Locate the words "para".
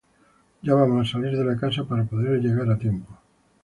1.83-2.05